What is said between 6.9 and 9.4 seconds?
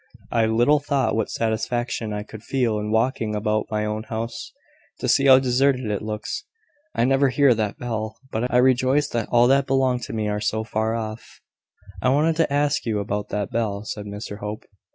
I never hear that bell but I rejoice that